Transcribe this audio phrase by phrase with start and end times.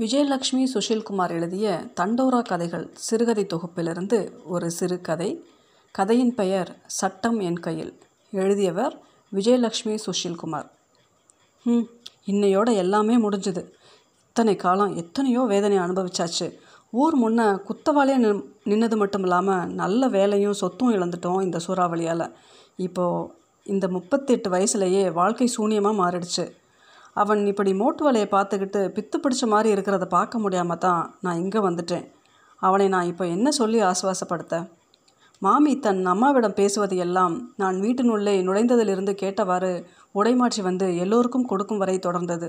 [0.00, 5.44] விஜயலட்சுமி சுஷில்குமார் எழுதிய தண்டோரா கதைகள் சிறுகதை தொகுப்பிலிருந்து ஒரு சிறுகதை
[5.92, 7.92] கதையின் பெயர் சட்டம் என் கையில்.
[8.32, 8.94] எழுதியவர்
[9.32, 10.68] விஜயலட்சுமி சுஷில்குமார்.
[11.62, 11.84] ம்
[12.26, 13.64] இன்னையோட எல்லாமே முடிஞ்சுது.
[14.26, 16.48] இத்தனை காலம் எத்தனையோ வேதனை அனுபவிச்சாச்சு.
[16.90, 22.32] ஊர் முன்ன குத்தவாளியாக நின் நின்னது மட்டும் இல்லாமல் நல்ல வேலையும் சொத்தும் இழந்துட்டோம் இந்த சூறாவளியால்.
[22.76, 23.30] இப்போது
[23.64, 26.46] இந்த முப்பத்தெட்டு வயசுலேயே வாழ்க்கை சூனியமாக மாறிடுச்சு.
[27.16, 32.04] அவன் இப்படி மோட்டு வலையை பார்த்துக்கிட்டு பித்து பிடிச்ச மாதிரி இருக்கிறத பார்க்க முடியாமல் தான் நான் இங்கே வந்துட்டேன்.
[32.62, 34.56] அவனை நான் இப்போ என்ன சொல்லி ஆசுவாசப்படுத்த?
[35.42, 39.72] மாமி தன் அம்மாவிடம் பேசுவது எல்லாம் நான் வீட்டினுள்ளே நுழைந்ததிலிருந்து கேட்டவாறு
[40.14, 42.48] உடைமாற்றி வந்து எல்லோருக்கும் கொடுக்கும் வரை தொடர்ந்தது.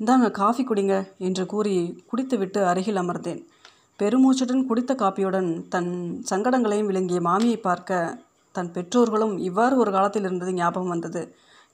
[0.00, 1.74] இந்தாங்க காஃபி குடிங்க என்று கூறி
[2.10, 3.40] குடித்துவிட்டு அருகில் அமர்ந்தேன்.
[3.98, 5.90] பெருமூச்சுடன் குடித்த காப்பியுடன் தன்
[6.30, 8.18] சங்கடங்களையும் விளங்கிய மாமியை பார்க்க
[8.54, 11.22] தன் பெற்றோர்களும் இவ்வாறு ஒரு காலத்தில் இருந்தது ஞாபகம் வந்தது.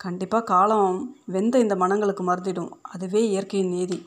[0.00, 0.96] கண்டிப்பாக காலம்
[1.34, 2.70] வெந்த இந்த மனங்களுக்கு மருந்திடும்.
[2.94, 3.98] அதுவே இயற்கையின் நீதி.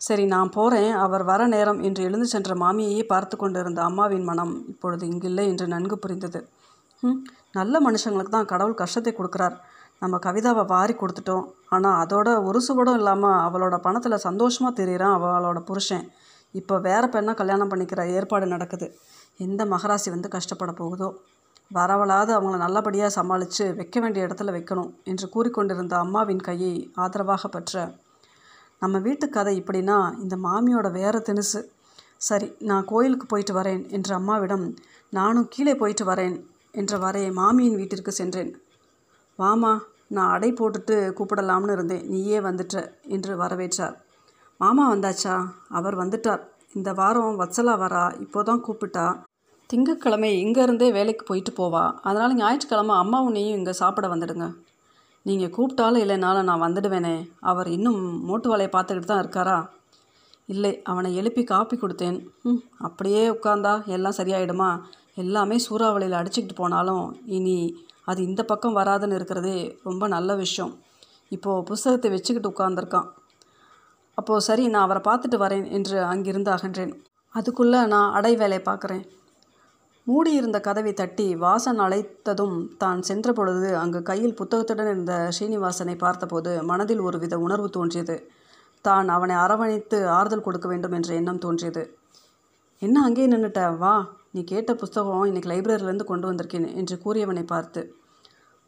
[0.00, 5.04] சரி நான் போகிறேன் அவர் வர நேரம் என்று எழுந்து சென்ற மாமியையே பார்த்து கொண்டிருந்த அம்மாவின் மனம் இப்பொழுது
[5.12, 6.40] இங்கில்லை என்று நன்கு புரிந்தது.
[7.02, 7.18] ம்
[7.58, 9.56] நல்ல மனுஷங்களுக்கு தான் கடவுள் கஷ்டத்தை கொடுக்குறார்.
[10.02, 11.46] நம்ம கவிதாவை வாரி கொடுத்துட்டோம்.
[11.74, 16.04] ஆனால் அதோட ஒரு சுவடும் இல்லாமல் அவளோட பணத்தில் சந்தோஷமாக தெரியுறான் அவளோட புருஷன்.
[16.54, 18.86] இப்போ வேற பெண்ணை கல்யாணம் பண்ணிக்கிற ஏற்பாடு நடக்குது.
[19.40, 21.08] எந்த மகராசி வந்து கஷ்டப்பட போகுதோ?
[21.74, 27.94] வரவளாவது அவங்கள நல்லபடியாக சமாளித்து வைக்க வேண்டிய இடத்துல வைக்கணும் என்று கூறிக்கொண்டிருந்த அம்மாவின் கையை ஆதரவாக பற்ற
[28.78, 31.60] நம்ம வீட்டு கதை இப்படின்னா இந்த மாமியோட வேற தினுசு
[32.16, 34.74] சரி நான் கோயிலுக்கு போயிட்டு வரேன் என்ற அம்மாவிடம்
[35.10, 36.36] நானும் கீழே போயிட்டு வரேன்
[36.72, 38.62] என்றவாறே மாமியின் வீட்டிற்கு சென்றேன்.
[39.38, 43.96] வாமா நான் அடை போட்டுட்டு கூப்பிடலாம்னு இருந்தேன் நீயே வந்துட்ட என்று வரவேற்றார்.
[44.58, 45.46] மாமா வந்தாச்சா?
[45.68, 46.42] அவர் வந்துட்டார்.
[46.72, 49.06] இந்த வாரம் வத்சலா வரா இப்போதான் கூப்பிட்டா.
[49.70, 51.82] திங்கட்கிழமை இங்கேருந்தே வேலைக்கு போயிட்டு போவா.
[52.08, 54.46] அதனால் ஞாயிற்றுக்கிழமை அம்மா உன்னையும் இங்கே சாப்பிட வந்துடுங்க.
[55.26, 57.16] நீங்கள் கூப்பிட்டாலும் இல்லைனாலும் நான் வந்துடுவேனே.
[57.50, 59.56] அவர் இன்னும் மோட்டு வேலையை பார்த்துக்கிட்டு தான் இருக்காரா?
[60.52, 62.16] இல்லை அவனை எழுப்பி காப்பி கொடுத்தேன்.
[62.48, 64.70] ம் அப்படியே உட்காந்தா எல்லாம் சரியாயிடுமா?
[65.24, 67.04] எல்லாமே சூறாவளியில் அடிச்சுக்கிட்டு போனாலும்
[67.38, 67.58] இனி
[68.10, 70.72] அது இந்த பக்கம் வராதுன்னு இருக்கிறதே ரொம்ப நல்ல விஷயம்.
[71.36, 73.08] இப்போது புஸ்தகத்தை வச்சுக்கிட்டு உட்காந்துருக்கான்
[74.18, 76.94] அப்போது சரி நான் அவரை பார்த்துட்டு வரேன் என்று அங்கிருந்து அகன்றேன்.
[77.34, 79.04] அதுக்குள்ளே நான் அடை வேலையை பார்க்குறேன்.
[80.08, 87.00] மூடியிருந்த கதவை தட்டி வாசன் அழைத்ததும் தான் சென்ற பொழுது அங்கு கையில் புத்தகத்துடன் இருந்த ஸ்ரீனிவாசனை பார்த்தபோது மனதில்
[87.00, 88.16] ஒருவித உணர்வு தோன்றியது.
[88.84, 91.82] தான் அவனை அரவணைத்து ஆறுதல் கொடுக்க வேண்டும் என்ற எண்ணம் தோன்றியது.
[92.82, 93.94] என்ன அங்கேயே நின்றுட்ட வா
[94.32, 97.80] நீ கேட்ட புஸ்தகம் இன்னைக்கு லைப்ரரியிலேருந்து கொண்டு வந்திருக்கேன் என்று கூறியவனை பார்த்து.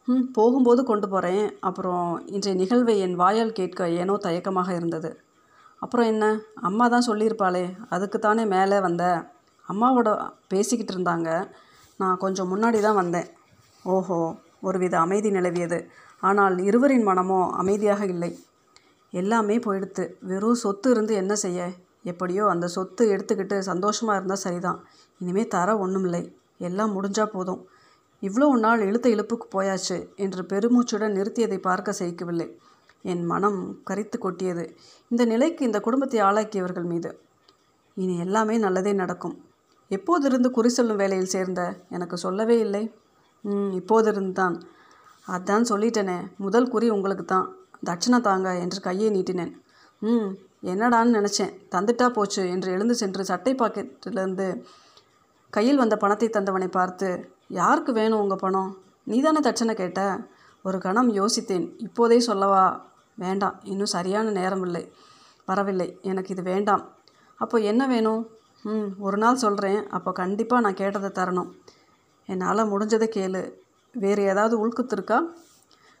[0.07, 5.11] ம் போகும்போது கொண்டு போகிறேன் அப்புறம் இன்றைய நிகழ்வை என் வாயால் கேட்க ஏனோ தயக்கமாக இருந்தது.
[5.81, 6.25] அப்புறம் என்ன?
[6.61, 9.05] அம்மா தான் சொல்லியிருப்பாளே அதுக்கு தானே மேலே வந்த?
[9.67, 10.09] அம்மாவோட
[10.47, 11.29] பேசிக்கிட்டு இருந்தாங்க.
[11.99, 13.27] நான் கொஞ்சம் முன்னாடி தான் வந்தேன்.
[13.85, 14.17] ஓஹோ
[14.61, 15.79] ஒருவித அமைதி நிலவியது.
[16.23, 18.31] ஆனால் இருவரின் மனமோ அமைதியாக இல்லை.
[19.13, 20.03] எல்லாமே போயிடுத்து.
[20.21, 21.61] வெறும் சொத்து இருந்து என்ன செய்ய?
[22.03, 24.79] எப்படியோ அந்த சொத்து எடுத்துக்கிட்டு சந்தோஷமாக இருந்தால் சரிதான்.
[25.21, 26.23] இனிமேல் தர ஒன்றும் இல்லை
[26.59, 27.61] எல்லாம் முடிஞ்சால் போதும்.
[28.23, 32.47] இவ்வளோ நாள் இழுத்த இழுப்புக்கு போயாச்சு என்று பெருமூச்சுடன் நிறுத்தியதை பார்க்க சகிக்கவில்லை.
[33.01, 34.65] என் மனம் கரித்து கொட்டியது.
[35.07, 37.11] இந்த நிலைக்கு இந்த குடும்பத்தை ஆளாக்கியவர்கள் மீது.
[37.97, 39.35] இனி எல்லாமே நல்லதே நடக்கும்.
[39.95, 41.61] எப்போதிருந்து குறி சொல்லும் வேலையில் சேர்ந்த?
[41.89, 42.83] எனக்கு சொல்லவே இல்லை.
[43.41, 44.55] ம் இப்போதிருந்து தான்
[45.27, 46.17] அதான் சொல்லிட்டேனே.
[46.37, 47.47] முதல் குறி உங்களுக்கு தான்
[47.85, 49.53] தட்சணை தாங்க என்று கையை நீட்டினேன்.
[50.01, 50.29] ம்
[50.63, 51.53] என்னடான்னு நினச்சேன்.
[51.71, 54.47] தந்துட்டா போச்சு என்று எழுந்து சென்று சட்டை பாக்கெட்டிலிருந்து
[55.49, 57.07] கையில் வந்த பணத்தை தந்தவனை பார்த்து
[57.47, 58.71] யாருக்கு வேணும் உங்கள் பணம்?
[59.03, 60.01] நீ தானே தட்சணை கேட்ட?
[60.65, 61.65] ஒரு கணம் யோசித்தேன்.
[61.77, 62.85] இப்போதே சொல்லவா?
[63.15, 63.59] வேண்டாம்.
[63.63, 64.83] இன்னும் சரியான நேரம் இல்லை
[65.45, 65.99] வரவில்லை.
[66.01, 66.83] எனக்கு இது வேண்டாம்.
[67.35, 68.21] அப்போ என்ன வேணும்?
[68.65, 71.49] ம் ஒரு நாள் சொல்கிறேன் அப்போ கண்டிப்பாக நான் கேட்டதை தரணும்.
[72.25, 73.41] என்னால் முடிஞ்சதை கேளு.
[73.95, 75.17] வேறு ஏதாவது உள்குத்து இருக்கா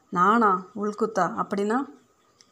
[0.09, 0.51] நானா?
[0.75, 1.25] உள்குத்தா?
[1.41, 1.77] அப்படின்னா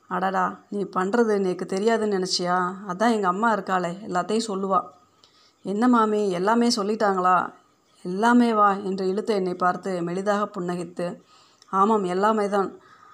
[0.08, 2.58] அடடா நீ பண்ணுறது எனக்கு தெரியாதுன்னு நினச்சியா?
[2.88, 3.92] அதான் எங்கள் அம்மா இருக்காளே.
[4.08, 4.80] எல்லாத்தையும் சொல்லுவா.
[5.66, 7.38] என்ன மாமி எல்லாமே சொல்லிட்டாங்களா?
[8.06, 11.08] எல்லாமே வா என்று இழுத்து என்னை பார்த்து மெலிதாக புன்னகைத்து
[11.72, 12.70] ஆமாம் எல்லாமே தான்.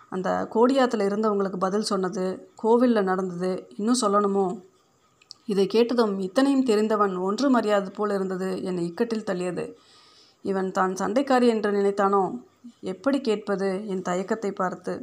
[0.10, 4.46] அந்த கோடியாத்தில் இருந்தவங்களுக்கு பதில் சொன்னது கோவிலில் நடந்தது இன்னும் சொல்லணுமோ?
[5.48, 9.66] இதை கேட்டதும் இத்தனையும் தெரிந்தவன் ஒன்று மரியாதை போல் இருந்தது என்னை இக்கட்டில் தள்ளியது.
[10.46, 12.24] இவன் தான் சண்டைக்காரி என்று நினைத்தானோ?
[12.82, 14.94] எப்படி கேட்பது என் தயக்கத்தை பார்த்து.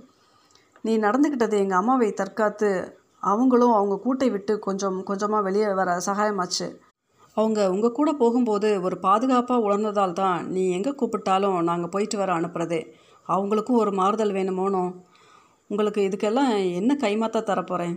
[0.85, 2.71] நீ நடந்துக்கிட்டது எங்கள் அம்மாவை தற்காத்து
[3.23, 6.67] அவங்களும் அவங்க கூட்டை விட்டு கொஞ்சம் கொஞ்சமாக வெளியே வர சகாயமாச்சு.
[7.37, 12.81] அவங்க உங்கள் கூட போகும்போது ஒரு பாதுகாப்பாக உணர்ந்ததால் தான் நீ எங்கே கூப்பிட்டாலும் நாங்கள் போயிட்டு வர அனுப்புகிறதே
[13.29, 14.85] அவங்களுக்கும் ஒரு மாறுதல் வேணுமோனோ?
[15.71, 16.51] உங்களுக்கு இதுக்கெல்லாம்
[16.81, 17.95] என்ன கைமாத்தா தரப்போகிறேன்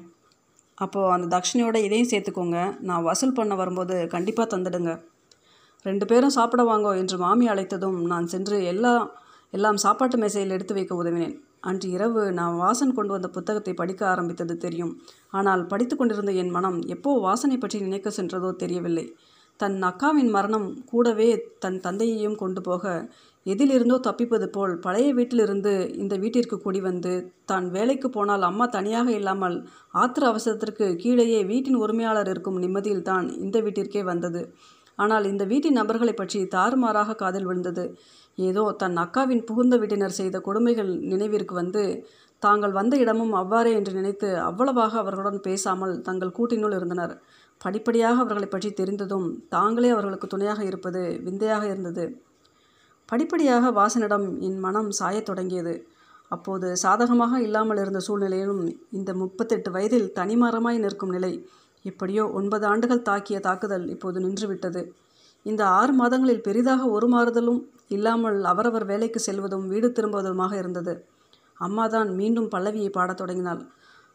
[0.83, 2.59] அப்போது அந்த தட்சணையோட இதையும் சேர்த்துக்கோங்க.
[2.87, 4.93] நான் வசூல் பண்ண வரும்போது கண்டிப்பாக தந்துடுங்க.
[5.85, 9.03] ரெண்டு பேரும் சாப்பிட வாங்கோ என்று மாமி அழைத்ததும் நான் சென்று எல்லாம்
[9.53, 11.35] எல்லாம் சாப்பாட்டு மேசையில் எடுத்து வைக்க உதவினேன்.
[11.69, 14.91] அன்று இரவு நான் வாசன் கொண்டு வந்த புத்தகத்தை படிக்க ஆரம்பித்தது தெரியும்.
[15.29, 19.05] ஆனால் படித்து கொண்டிருந்த என் மனம் எப்போ வாசனை பற்றி நினைக்க சென்றதோ தெரியவில்லை.
[19.59, 21.29] தன் அக்காவின் மரணம் கூடவே
[21.63, 22.93] தன் தந்தையையும் கொண்டு போக
[23.45, 27.11] எதிலிருந்தோ தப்பிப்பது போல் பழைய வீட்டிலிருந்து இந்த வீட்டிற்கு கூடி வந்து
[27.45, 29.57] தான் வேலைக்கு போனால் அம்மா தனியாக இல்லாமல்
[29.93, 34.41] ஆத்திர அவசரத்திற்கு கீழேயே வீட்டின் உரிமையாளர் இருக்கும் நிம்மதியில்தான் இந்த வீட்டிற்கே வந்தது.
[34.99, 37.85] ஆனால் இந்த வீட்டின் நபர்களை பற்றி தாறுமாறாக காதில் விழுந்தது.
[38.37, 41.83] ஏதோ தன் அக்காவின் புகுந்த வீட்டினர் செய்த கொடுமைகள் நினைவிற்கு வந்து
[42.41, 47.13] தாங்கள் வந்த இடமும் அவ்வாறே என்று நினைத்து அவ்வளவாக அவர்களுடன் பேசாமல் தங்கள் கூட்டினுள் இருந்தனர்.
[47.61, 52.05] படிப்படியாக அவர்களை பற்றி தெரிந்ததும் தாங்களே அவர்களுக்கு துணையாக இருப்பது விந்தையாக இருந்தது.
[53.09, 55.73] படிப்படியாக வாசனிடம் என் மனம் சாயத் தொடங்கியது.
[56.31, 58.61] அப்போது சாதகமாக இல்லாமல் இருந்த சூழ்நிலையிலும்
[58.91, 61.33] இந்த முப்பத்தெட்டு வயதில் தனிமரமாய் நிற்கும் நிலை
[61.85, 64.81] எப்படியோ ஒன்பது ஆண்டுகள் தாக்கிய தாக்குதல் இப்போது நின்றுவிட்டது.
[65.45, 70.93] இந்த ஆறு மாதங்களில் பெரிதாக ஒரு மாறுதலும் இல்லாமல் அவரவர் வேலைக்கு செல்வதும் வீடு திரும்புவதுமாக இருந்தது.
[71.57, 73.61] அம்மாதான் மீண்டும் பல்லவியை பாடத் தொடங்கினாள்.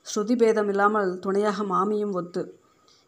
[0.07, 2.43] ஸ்ருதி பேதம் இல்லாமல் துணையாக மாமியும் ஒத்து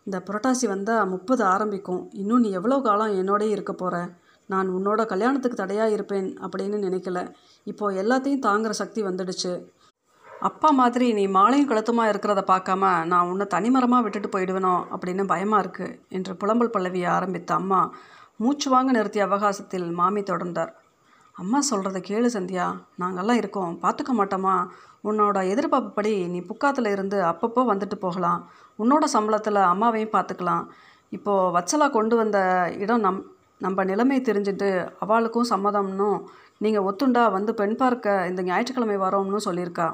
[0.07, 2.03] இந்த புரட்டாசி வந்தால் முப்பது ஆரம்பிக்கும்.
[2.13, 3.97] இன்னும் நீ எவ்வளோ காலம் என்னோடய இருக்க போகிற
[4.53, 7.21] நான் உன்னோட கல்யாணத்துக்கு தடையாக இருப்பேன் அப்படின்னு நினைக்கல.
[7.67, 9.53] இப்போது எல்லாத்தையும் தாங்குற சக்தி வந்துடுச்சு.
[10.49, 15.97] அப்பா மாதிரி நீ மாலையும் கழுத்துமா இருக்கிறத பார்க்காம நான் உன்னை தனிமரமாக விட்டுட்டு போயிடுவேனோ அப்படின்னு பயமாக இருக்குது
[16.17, 17.81] என்று புலம்பல் பல்லவியை ஆரம்பித்த அம்மா
[18.43, 20.73] மூச்சு வாங்க நிறுத்திய அவகாசத்தில் மாமி தொடர்ந்தார்.
[21.37, 22.65] அம்மா சொல்கிறத கேளு சந்தியா
[23.03, 24.55] நாங்கள்லாம் இருக்கோம் பார்த்துக்க மாட்டோமா?
[25.09, 28.41] உன்னோட எதிர்பார்ப்புப்படி நீ புக்காத்தில் இருந்து அப்பப்போ வந்துட்டு போகலாம்.
[28.83, 30.65] உன்னோட சம்பளத்தில் அம்மாவையும் பார்த்துக்கலாம்.
[31.17, 32.39] இப்போது வச்சலா கொண்டு வந்த
[32.83, 33.21] இடம் நம்
[33.65, 34.69] நம்ம நிலைமை தெரிஞ்சுட்டு
[35.05, 36.19] அவளுக்கும் சம்மதம்னும்
[36.65, 39.89] நீங்கள் ஒத்துண்டா வந்து பெண் பார்க்க இந்த ஞாயிற்றுக்கிழமை வரோம்னு சொல்லியிருக்கா.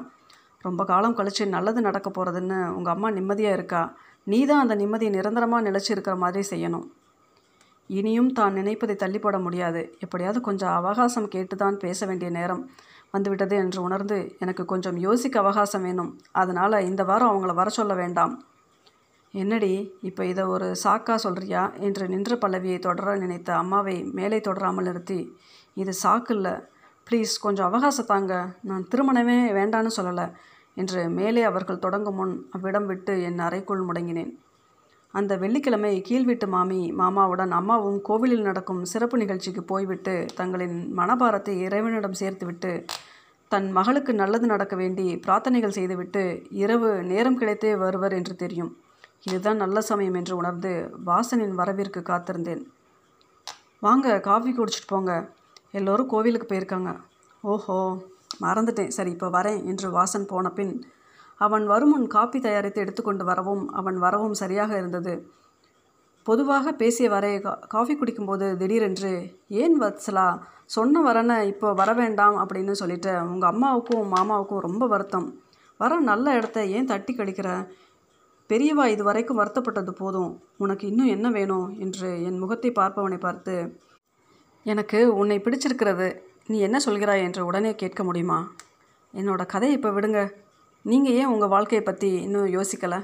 [0.67, 3.81] ரொம்ப காலம் கழித்து நல்லது நடக்க போகிறதுன்னு உங்கள் அம்மா நிம்மதியாக இருக்கா?
[4.31, 6.85] நீ தான் அந்த நிம்மதியை நிரந்தரமாக நிலச்சிருக்கிற மாதிரி செய்யணும்.
[7.99, 9.81] இனியும் தான் நினைப்பதை தள்ளி போட முடியாது.
[10.05, 12.63] எப்படியாவது கொஞ்சம் அவகாசம் கேட்டு தான் பேச வேண்டிய நேரம்
[13.15, 16.11] வந்துவிட்டது என்று உணர்ந்து எனக்கு கொஞ்சம் யோசிக்க அவகாசம் வேணும்.
[16.41, 18.33] அதனால் இந்த வாரம் அவங்கள வர சொல்ல வேண்டாம்.
[19.33, 19.71] என்னடி
[20.01, 25.19] இப்போ இதை ஒரு சாக்கா சொல்கிறியா என்று நின்ற பல்லவியை தொடர நினைத்த அம்மாவை மேலே தொடராமல் நிறுத்தி
[25.73, 26.53] இது சாக்கு இல்லை.
[27.07, 28.33] ப்ளீஸ் கொஞ்சம் அவகாசம் தாங்க.
[28.69, 30.25] நான் திருமணமே வேண்டான்னு சொல்லலை
[30.77, 34.31] என்று மேலே அவர்கள் தொடங்கும் முன் அவ்விடம் விட்டு என் அறைக்குள் முடங்கினேன்.
[35.13, 42.73] அந்த வெள்ளிக்கிழமை கீழ்வீட்டு மாமி மாமாவுடன் அம்மாவும் கோவிலில் நடக்கும் சிறப்பு நிகழ்ச்சிக்கு போய்விட்டு தங்களின் மனபாரத்தை இறைவனிடம் சேர்த்துவிட்டு
[43.51, 46.23] தன் மகளுக்கு நல்லது நடக்க வேண்டி பிரார்த்தனைகள் செய்துவிட்டு
[46.63, 48.71] இரவு நேரம் கிடைத்தே வருவர் என்று தெரியும்.
[49.23, 52.65] இதுதான் நல்ல சமயம் என்று உணர்ந்து வாசனின் வரவிற்கு காத்திருந்தேன்.
[53.79, 55.29] வாங்க காஃபி குடிச்சிட்டு போங்க.
[55.71, 56.95] எல்லோரும் கோவிலுக்கு போயிருக்காங்க.
[57.41, 58.01] ஓஹோ
[58.41, 58.87] மறந்துட்டேன்.
[58.87, 60.85] சரி இப்போ வரேன் என்று வாசன் போன பின்
[61.37, 65.31] அவன் வருமுன் காப்பி தயாரித்து எடுத்துக்கொண்டு வரவும் அவன் வரவும் சரியாக இருந்தது.
[66.23, 72.71] பொதுவாக பேசிய வரை கா- காஃபி குடிக்கும்போது திடீரென்று ஏன் வத்சலா சொன்ன வரன இப்போ வர வேண்டாம் அப்படின்னு
[72.71, 75.39] சொல்லிட்டு உங்கள் அம்மாவுக்கும் மாமாவுக்கும் ரொம்ப வருத்தம்.
[75.77, 77.67] வர நல்ல இடத்த ஏன் தட்டி கழிக்கிற?
[78.49, 80.31] பெரியவா இது வரைக்கும் வருத்தப்பட்டது போதும்.
[80.57, 81.67] உனக்கு இன்னும் என்ன வேணும்?
[81.79, 83.55] என்று என் முகத்தை பார்ப்பவனை பார்த்து
[84.65, 86.07] எனக்கு உன்னை பிடிச்சிருக்கிறது.
[86.47, 88.39] நீ என்ன சொல்கிறாய் என்று உடனே கேட்க முடியுமா?
[89.13, 90.21] என்னோட கதையை இப்போ விடுங்க.
[90.85, 92.99] நீங்கள் ஏன் உங்கள் வாழ்க்கையை பற்றி இன்னும் யோசிக்கலை?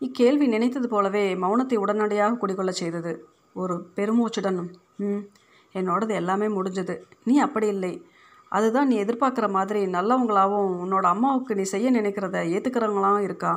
[0.00, 3.12] இக்கேள்வி நினைத்தது போலவே மௌனத்தை உடனடியாக குடிகொள்ள செய்தது.
[3.52, 4.60] ஒரு பெருமூச்சுடன்
[4.98, 5.22] ம்
[5.74, 6.94] என்னோடது எல்லாமே முடிஞ்சது.
[7.24, 7.92] நீ அப்படி இல்லை.
[8.48, 13.52] அதுதான் நீ எதிர்பார்க்குற மாதிரி நல்லவங்களாகவும் உன்னோட அம்மாவுக்கு நீ செய்ய நினைக்கிறத ஏற்றுக்கிறவங்களாம் இருக்கா.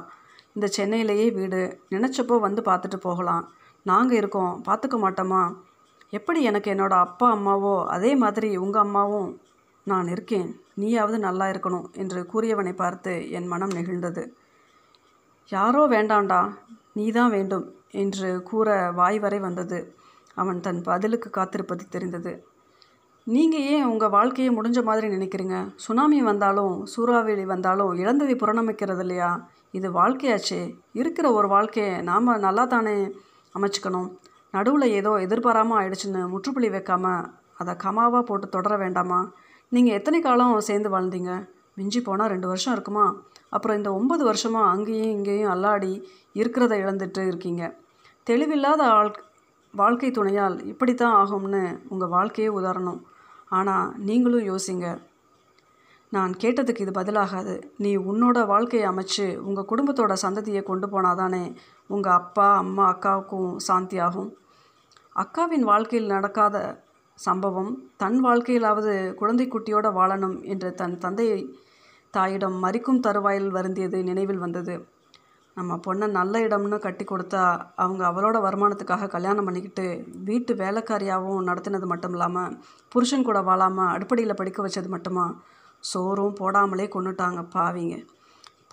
[0.56, 1.80] இந்த சென்னையிலேயே வீடு.
[1.90, 3.54] நினச்சப்போ வந்து பார்த்துட்டு போகலாம்.
[3.84, 4.64] நாங்கள் இருக்கோம்.
[4.68, 5.42] பார்த்துக்க மாட்டோமா?
[6.10, 9.42] எப்படி எனக்கு என்னோடய அப்பா அம்மாவோ அதே மாதிரி உங்கள் அம்மாவும்
[9.84, 10.60] நான் இருக்கேன்.
[10.74, 14.24] நீயாவது நல்லா இருக்கணும் என்று கூறியவனை பார்த்து என் மனம் நெகிழ்ந்தது.
[15.50, 16.54] யாரோ வேண்டாண்டா?
[16.94, 19.96] நீதான் வேண்டும் என்று கூற வாய் வரை வந்தது.
[20.38, 22.46] அவன் தன் பதிலுக்கு காத்திருப்பது தெரிந்தது.
[23.24, 25.58] நீங்கள் ஏன் உங்கள் வாழ்க்கையை முடிஞ்ச மாதிரி நினைக்கிறீங்க?
[25.76, 29.30] சுனாமி வந்தாலும் சூறாவளி வந்தாலும் இழந்ததை புறணமைக்கிறது இல்லையா
[29.78, 30.62] இது வாழ்க்கையாச்சே.
[31.02, 32.96] இருக்கிற ஒரு வாழ்க்கையை நாம் நல்லா தானே
[33.56, 34.10] அமைச்சுக்கணும்.
[34.54, 37.26] நடுவில் ஏதோ எதிர்பாராமல் ஆயிடுச்சுன்னு முற்றுப்புள்ளி வைக்காமல்
[37.62, 39.20] அதை கமாவாக போட்டு தொடர வேண்டாமா?
[39.72, 41.32] நீங்கள் எத்தனை காலம் சேர்ந்து வாழ்ந்தீங்க?
[41.80, 43.06] மிஞ்சி போனால் ரெண்டு வருஷம் இருக்குமா?
[43.56, 45.92] அப்புறம் இந்த ஒம்பது வருஷமாக அங்கேயும் இங்கேயும் அல்லாடி
[46.40, 47.64] இருக்கிறத இழந்துட்டு இருக்கீங்க.
[48.28, 49.12] தெளிவில்லாத ஆள்
[49.74, 51.64] வாழ்க்கை துணையால் இப்படித்தான் ஆகும்னு
[51.94, 53.02] உங்கள் வாழ்க்கையே உதாரணம்.
[53.58, 54.88] ஆனால் நீங்களும் யோசிங்க.
[56.16, 57.54] நான் கேட்டதுக்கு இது பதிலாகாது.
[57.84, 61.44] நீ உன்னோட வாழ்க்கையை அமைச்சு உங்கள் குடும்பத்தோட சந்ததியை கொண்டு போனாதானே
[61.90, 64.30] உங்கள் அப்பா அம்மா அக்காவுக்கும் சாந்தியாகும்
[65.16, 66.58] அக்காவின் வாழ்க்கையில் நடக்காத
[67.18, 71.40] சம்பவம் தன் வாழ்க்கையிலாவது குழந்தை குட்டியோட வாழணும் என்று தன் தந்தையை
[72.14, 74.76] தாயிடம் மறிக்கும் தருவாயில் வருந்தியது நினைவில் வந்தது.
[75.58, 77.44] நம்ம பொண்ணை நல்ல இடம்னு கட்டி கொடுத்தா
[77.84, 79.86] அவங்க அவளோட வருமானத்துக்காக கல்யாணம் பண்ணிக்கிட்டு
[80.30, 82.56] வீட்டு வேலைக்காரியாகவும் நடத்தினது மட்டும் இல்லாமல்
[82.92, 85.26] புருஷன் கூட வாழாமல் அடுப்படியில் படிக்க வச்சது மட்டுமா?
[85.90, 87.96] சோறும் போடாமலே கொண்டுட்டாங்க பாவிங்க.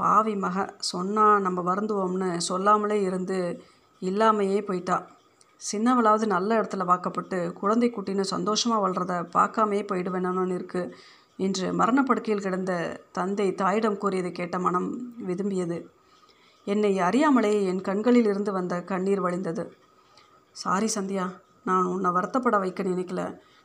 [0.00, 3.38] பாவி மக சொன்னால் நம்ம வருந்துவோம்னு சொல்லாமலே இருந்து
[4.02, 4.96] இல்லாமையே போயிட்டா.
[5.62, 10.94] சின்னவளாவது நல்ல இடத்துல வாக்கப்பட்டு குழந்தை குட்டின்னு சந்தோஷமாக வளர்கிறத பார்க்காமையே போயிடுவேணும்னு இருக்குது
[11.36, 12.72] இன்று மரணப்படுக்கையில் கிடந்த
[13.12, 14.88] தந்தை தாயிடம் கூறியதை கேட்ட மனம்
[15.28, 15.78] விரும்பியது
[16.66, 19.64] என்னை அறியாமலே என் கண்களில் இருந்து வந்த கண்ணீர் வழிந்தது.
[20.56, 21.24] சாரி சந்தியா
[21.68, 23.22] நான் உன்னை வருத்தப்பட வைக்க நினைக்கல.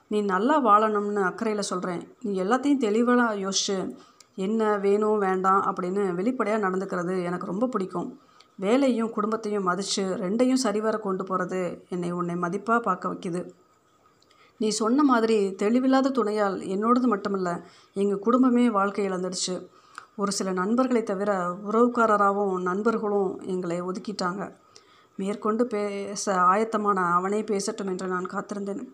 [0.07, 3.95] நீ நல்லா வாழணும்னு அக்கறையில் சொல்கிறேன் நீ எல்லாத்தையும் தெளிவாக யோசிச்சு
[4.35, 8.19] என்ன வேணும் வேண்டாம் அப்படின்னு வெளிப்படையாக நடந்துக்கிறது எனக்கு ரொம்ப பிடிக்கும்.
[8.55, 13.51] வேலையும் குடும்பத்தையும் மதித்து ரெண்டையும் சரிவர கொண்டு போகிறது என்னை உன்னை மதிப்பாக பார்க்க வைக்குது.
[14.57, 19.67] நீ சொன்ன மாதிரி தெளிவில்லாத துணையால் என்னோடது மட்டுமல்ல எங்கள் குடும்பமே வாழ்க்கை இழந்துடுச்சு.
[20.15, 24.55] ஒரு சில நண்பர்களை தவிர உறவுக்காரராகவும் நண்பர்களும் எங்களை ஒதுக்கிட்டாங்க.
[25.15, 28.87] மேற்கொண்டு பேச ஆயத்தமான அவனே பேசட்டும் என்று நான் காத்திருந்தேன்.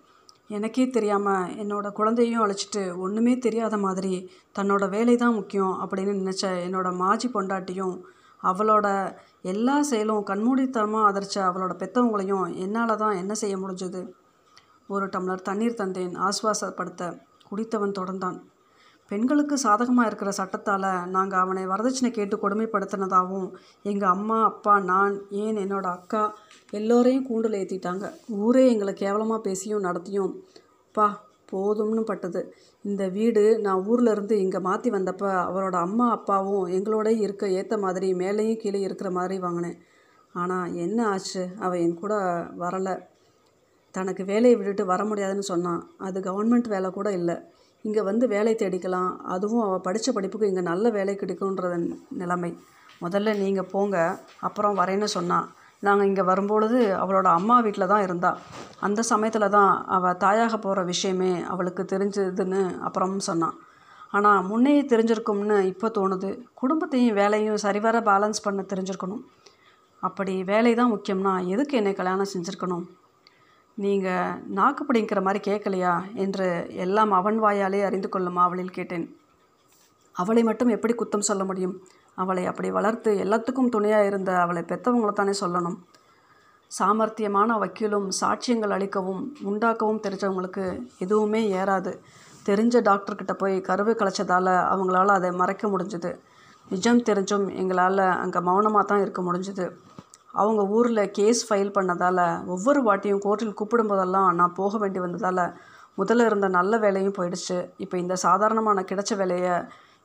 [0.48, 7.00] எனக்கே தெரியாமல் என்னோடய குழந்தையும் அழைச்சிட்டு ஒன்றுமே தெரியாத மாதிரி தன்னோட வேலை தான் முக்கியம் அப்படின்னு நினச்ச என்னோடய
[7.00, 7.96] மாஜி பொண்டாட்டியும்
[8.44, 8.88] அவளோட
[9.42, 14.02] எல்லா செயலும் கண்மூடித்தனமாக அதிர்ச்ச அவளோட பெத்தவங்களையும் என்னால் தான் என்ன செய்ய முடிஞ்சது?
[14.88, 17.20] ஒரு டம்ளர் தண்ணீர் தந்தேன் ஆஸ்வாசப்படுத்த
[17.50, 18.38] குடித்தவன் தொடர்ந்தான்.
[19.13, 23.50] பெண்களுக்கு சாதகமாக இருக்கிற சட்டத்தால் நாங்கள் அவனை வரதட்சணை கேட்டு கொடுமைப்படுத்தினதாகவும்
[23.91, 26.24] எங்கள் அம்மா அப்பா நான் ஏன் என்னோட அக்கா
[26.79, 28.08] எல்லோரையும் கூண்டில் ஏற்றிட்டாங்க
[28.46, 30.34] ஊரே எங்களை கேவலமாக பேசியும் நடத்தியும்
[30.96, 31.08] பா
[31.51, 32.41] போதும்னு பட்டது.
[32.86, 38.08] இந்த வீடு நான் ஊரில் இருந்து இங்கே மாற்றி வந்தப்போ அவரோட அம்மா அப்பாவும் எங்களோட இருக்க ஏற்ற மாதிரி
[38.22, 39.77] மேலேயும் கீழே இருக்கிற மாதிரி வாங்கினேன்.
[40.36, 41.43] ஆனால் என்ன ஆச்சு?
[41.65, 42.13] அவள் என் கூட
[42.63, 42.96] வரலை.
[43.96, 45.82] தனக்கு வேலையை விட்டுட்டு வர முடியாதுன்னு சொன்னான்.
[46.08, 47.38] அது கவர்மெண்ட் வேலை கூட இல்லை.
[47.88, 49.12] இங்கே வந்து வேலை தேடிக்கலாம்.
[49.34, 51.72] அதுவும் அவள் படித்த படிப்புக்கு இங்கே நல்ல வேலை கிடைக்குன்ற
[52.22, 52.52] நிலைமை.
[53.04, 53.98] முதல்ல நீங்கள் போங்க.
[54.48, 55.48] அப்புறம் வரேன்னு சொன்னான்
[55.88, 58.32] நாங்கள் இங்கே வரும்பொழுது அவளோட அம்மா வீட்டில் தான் இருந்தா.
[58.88, 63.58] அந்த சமயத்தில் தான் அவள் தாயாக போகிற விஷயமே அவளுக்கு தெரிஞ்சதுன்னு அப்புறம் சொன்னான்
[64.18, 66.30] ஆனால் முன்னையே தெரிஞ்சிருக்கும்னு இப்போ தோணுது.
[66.62, 69.24] குடும்பத்தையும் வேலையும் சரிவர பேலன்ஸ் பண்ண தெரிஞ்சிருக்கணும்.
[70.08, 72.86] அப்படி வேலை தான் முக்கியம்னா எதுக்கு என்னை கல்யாணம் செஞ்சுருக்கணும்?
[73.75, 79.06] நீங்கள் நாக்கு பிடிங்கிற மாதிரி கேட்கலையா என்று எல்லாம் அவன் வாயாலே அறிந்து கொள்ளும் அவளில் கேட்டேன்.
[80.13, 81.82] அவளை மட்டும் எப்படி குத்தம் சொல்ல முடியும்?
[82.15, 85.77] அவளை அப்படி வளர்த்து எல்லாத்துக்கும் துணையாக இருந்த அவளை பெற்றவங்களை தானே சொல்லணும்.
[86.80, 90.65] சாமர்த்தியமான வக்கீலும் சாட்சியங்கள் அளிக்கவும் உண்டாக்கவும் தெரிஞ்சவங்களுக்கு
[90.98, 91.94] எதுவுமே ஏறாது.
[92.46, 96.12] தெரிஞ்ச டாக்டர்கிட்ட போய் கருவை கலைச்சதால் அவங்களால அதை மறைக்க முடிஞ்சுது.
[96.70, 99.65] நிஜம் தெரிஞ்சும் எங்களால் அங்கே மௌனமாக தான் இருக்க முடிஞ்சுது.
[100.42, 105.46] அவங்க ஊரில் கேஸ் ஃபைல் பண்ணதால் ஒவ்வொரு வாட்டியும் கோர்ட்டில் கூப்பிடும்போதெல்லாம் நான் போக வேண்டி வந்ததால்
[106.00, 107.58] முதல்ல இருந்த நல்ல வேலையும் போயிடுச்சு.
[107.84, 109.56] இப்போ இந்த சாதாரணமான கிடைச்ச வேலையை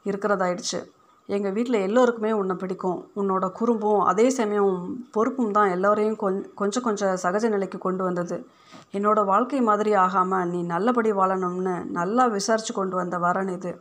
[0.07, 0.81] இருக்கிறதாயிடுச்சு.
[1.29, 2.99] எங்கள் வீட்டில் எல்லோருக்குமே உன்னை பிடிக்கும்.
[3.21, 4.77] உன்னோட குறும்பும் அதே சமயம்
[5.15, 8.37] பொறுப்பும் தான் எல்லோரையும் கொஞ் கொஞ்சம் கொஞ்சம் சகஜ நிலைக்கு கொண்டு வந்தது.
[8.97, 13.73] என்னோட வாழ்க்கை மாதிரி ஆகாமல் நீ நல்லபடி வாழணும்னு நல்லா விசாரித்து கொண்டு வந்த வரன் இது.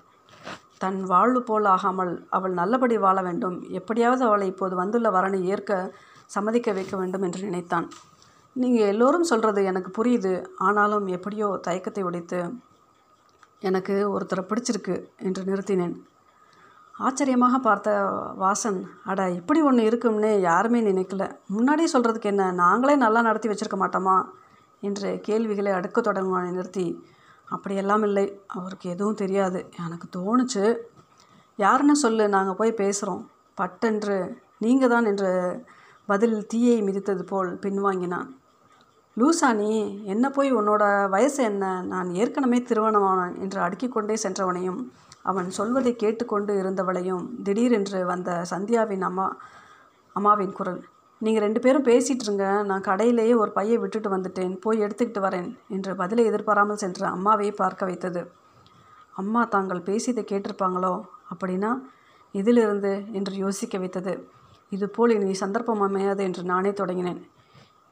[0.83, 3.55] தன் வாழ்வு போல் ஆகாமல் அவள் நல்லபடி வாழ வேண்டும்.
[3.79, 5.71] எப்படியாவது அவளை இப்போது வந்துள்ள வரனை ஏற்க
[6.35, 7.87] சம்மதிக்க வைக்க வேண்டும் என்று நினைத்தான்.
[8.55, 10.33] நீங்கள் எல்லோரும் சொல்கிறது எனக்கு புரியுது.
[10.57, 12.39] ஆனாலும் எப்படியோ தயக்கத்தை உடைத்து
[13.59, 14.95] எனக்கு ஒருத்தரை பிடிச்சிருக்கு
[15.27, 15.95] என்று நிறுத்தினேன்.
[16.95, 17.89] ஆச்சரியமாக பார்த்த
[18.43, 21.23] வாசன் அட இப்படி ஒன்று இருக்கும்னே யாருமே நினைக்கல.
[21.55, 24.17] முன்னாடியே சொல்கிறதுக்கு என்ன நாங்களே நல்லா நடத்தி வச்சுருக்க மாட்டோமா?
[24.83, 26.87] என்று கேள்விகளை அடுக்க தொடங்குவானை நிறுத்தி
[27.47, 28.25] அப்படியெல்லாம் இல்லை.
[28.47, 29.59] அவருக்கு எதுவும் தெரியாது.
[29.85, 30.63] எனக்கு தோணுச்சு
[31.59, 34.17] யாருன்னு சொல்லு நாங்கள் போய் பேசுகிறோம் பட்டென்று
[34.65, 35.31] நீங்கள் தான் என்று
[36.07, 38.27] பதில் தீயை மிதித்தது போல் பின்வாங்கினான்.
[39.17, 39.71] லூசா நீ
[40.03, 41.65] என்ன போய் உன்னோட வயசு என்ன?
[41.81, 44.79] நான் ஏற்கனவே திருமணமானேன் என்று அடுக்கிக் கொண்டே சென்றவனையும்
[45.21, 49.25] அவன் சொல்வதை கேட்டுக்கொண்டு இருந்தவளையும் திடீரென்று வந்த சந்தியாவின் அம்மா
[50.15, 50.79] அம்மாவின் குரல்
[51.21, 55.95] நீங்கள் ரெண்டு பேரும் பேசிகிட்டு இருங்க நான் கடையிலேயே ஒரு பையை விட்டுட்டு வந்துட்டேன் போய் எடுத்துக்கிட்டு வரேன் என்று
[55.95, 58.21] பதிலை எதிர்பாராமல் சென்ற அம்மாவை பார்க்க வைத்தது.
[59.15, 60.93] அம்மா தாங்கள் பேசியதை கேட்டிருப்பாங்களோ?
[61.31, 61.71] அப்படின்னா
[62.31, 64.13] இதிலிருந்து என்று யோசிக்க வைத்தது.
[64.69, 67.21] இதுபோல் இனி சந்தர்ப்பம் அமையாது என்று நானே தொடங்கினேன்.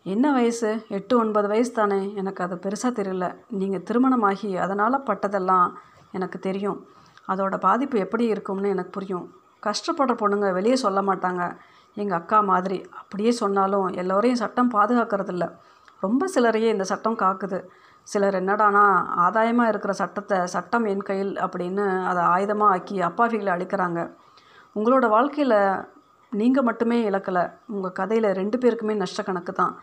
[0.04, 0.86] என்ன வயசு?
[0.88, 2.14] எட்டு ஒன்பது வயசு தானே.
[2.14, 3.36] எனக்கு அது பெருசாக தெரியல.
[3.50, 5.72] நீங்கள் திருமணமாகி அதனால் பட்டதெல்லாம்
[6.12, 6.88] எனக்கு தெரியும்.
[7.28, 9.34] அதோட பாதிப்பு எப்படி இருக்கும்னு எனக்கு புரியும்.
[9.64, 11.58] கஷ்டப்படுற பொண்ணுங்க வெளியே சொல்ல மாட்டாங்க.
[11.96, 12.86] எங்கள் அக்கா மாதிரி.
[12.92, 15.52] அப்படியே சொன்னாலும் எல்லோரையும் சட்டம் பாதுகாக்கிறதில்ல.
[16.00, 17.64] ரொம்ப சிலரையே இந்த சட்டம் காக்குது.
[18.04, 24.16] சிலர் என்னடானா ஆதாயமாக இருக்கிற சட்டத்தை சட்டம் என் கையில் அப்படின்னு அதை ஆயுதமாக ஆக்கி அப்பாவிகளை அழிக்கிறாங்க.
[24.76, 25.58] உங்களோட வாழ்க்கையில்
[26.40, 27.44] நீங்கள் மட்டுமே இழக்கலை.
[27.76, 29.74] உங்கள் கதையில் ரெண்டு பேருக்குமே நஷ்ட கணக்கு தான்.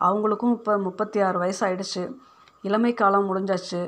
[0.00, 2.02] அவங்களுக்கும் இப்போ முப்பத்தி ஆறு வயசு ஆயிடுச்சு
[2.68, 3.80] இளமை காலம் முடிஞ்சாச்சு.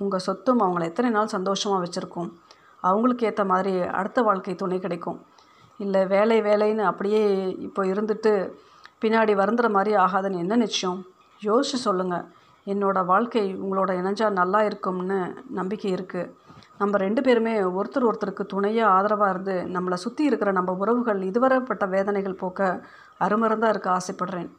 [0.00, 2.30] உங்கள் சொத்தும் அவங்கள எத்தனை நாள் சந்தோஷமாக வச்சுருக்கும்?
[2.88, 5.18] அவங்களுக்கு ஏற்ற மாதிரி அடுத்த வாழ்க்கை துணை கிடைக்கும்.
[5.80, 7.22] இல்லை வேலை வேலைன்னு அப்படியே
[7.66, 8.32] இப்போ இருந்துட்டு
[9.02, 11.00] பின்னாடி வருந்துற மாதிரி ஆகாதுன்னு என்ன நிச்சயம்?
[11.42, 12.26] யோசிச்சு சொல்லுங்கள்
[12.66, 15.18] என்னோடய வாழ்க்கை உங்களோட இணைஞ்சால் நல்லா இருக்கும்னு
[15.58, 16.30] நம்பிக்கை இருக்குது
[16.80, 22.40] நம்ம ரெண்டு பேருமே ஒருத்தர் ஒருத்தருக்கு துணையாக ஆதரவாக இருந்து நம்மளை சுற்றி இருக்கிற நம்ம உறவுகள் இதுவரைப்பட்ட வேதனைகள்
[22.42, 22.68] போக்க
[23.24, 24.50] அருமருந்தாக இருக்க ஆசைப்படுறேன்.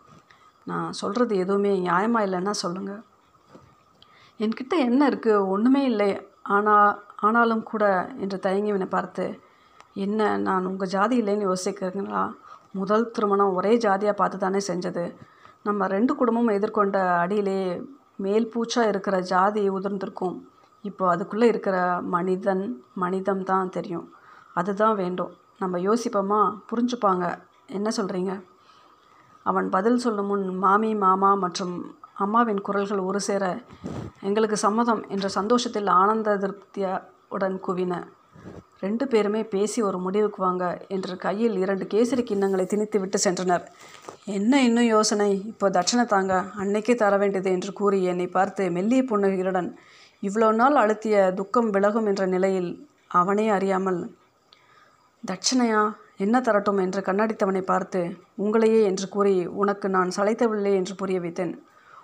[0.68, 3.02] நான் சொல்கிறது எதுவுமே நியாயமாக இல்லைன்னா சொல்லுங்கள்
[4.44, 6.12] என்கிட்ட என்ன இருக்குது ஒன்றுமே இல்லை.
[6.56, 6.92] ஆனால்
[7.26, 7.86] ஆனாலும் கூட
[8.24, 9.26] என்று தயங்கிவினை பார்த்து
[10.06, 12.24] என்ன நான் உங்கள் ஜாதி இல்லைன்னு யோசிக்கிறீங்களா?
[12.80, 15.06] முதல் திருமணம் ஒரே ஜாதியாக பார்த்து தானே செஞ்சது.
[15.68, 17.60] நம்ம ரெண்டு குடும்பமும் எதிர்கொண்ட அடியிலே
[18.26, 20.38] மேல் பூச்சாக இருக்கிற ஜாதி உதிர்ந்திருக்கும்.
[20.84, 21.78] இப்போ அதுக்குள்ளே இருக்கிற
[22.16, 24.08] மனிதன் மனிதம் தான் தெரியும்.
[24.54, 25.34] அதுதான் வேண்டும்.
[25.60, 26.40] நம்ம யோசிப்போமா?
[26.70, 27.26] புரிஞ்சுப்பாங்க.
[27.78, 28.32] என்ன சொல்கிறீங்க
[29.44, 31.76] அவன் பதில் சொல்லும் முன் மாமி மாமா மற்றும்
[32.24, 33.44] அம்மாவின் குரல்கள் ஒரு சேர
[34.22, 37.94] எங்களுக்கு சம்மதம் என்ற சந்தோஷத்தில் ஆனந்த திருப்தியுடன் குவின.
[38.80, 43.66] ரெண்டு பேருமே பேசி ஒரு முடிவுக்கு வாங்க என்று கையில் இரண்டு கேசரி கிண்ணங்களை திணித்து விட்டு சென்றனர்.
[44.38, 45.30] என்ன இன்னும் யோசனை?
[45.52, 49.70] இப்போ தட்சணை தாங்க அன்னைக்கே தர வேண்டியது என்று கூறி என்னை பார்த்து மெல்லிய புன்னகையுடன்
[50.24, 52.72] இவ்வளோ நாள் அழுத்திய துக்கம் விலகும் என்ற நிலையில்
[53.08, 54.00] அவனே அறியாமல்
[55.24, 55.82] தட்சணையா
[56.18, 56.80] என்ன தரட்டும்?
[56.80, 58.02] என்று கண்ணடித்தவனை பார்த்து
[58.38, 61.54] உங்களையே என்று கூறி உனக்கு நான் சளைத்தவில்லை என்று புரிய வைத்தேன்.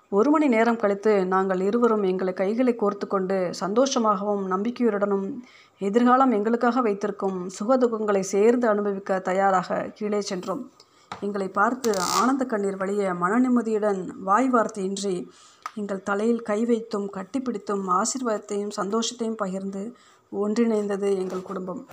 [0.10, 5.28] ஒரு மணி நேரம் கழித்து நாங்கள் இருவரும் எங்களை கைகளை கோர்த்து கொண்டு சந்தோஷமாகவும் நம்பிக்கையுடனும்
[5.82, 10.64] எதிர்காலம் எங்களுக்காக வைத்திருக்கும் சுகதுக்கங்களை சேர்ந்து அனுபவிக்க தயாராக கீழே சென்றோம்.
[11.12, 15.16] எங்களை பார்த்து ஆனந்த கண்ணீர் வழிய மன நிம்மதியுடன் வாய் வார்த்தையின்றி
[15.80, 19.84] எங்கள் தலையில் கை வைத்தும் கட்டிப்பிடித்தும் ஆசீர்வாதத்தையும் சந்தோஷத்தையும் பகிர்ந்து
[20.32, 21.84] ஒன்றிணைந்தது எங்கள் குடும்பம்.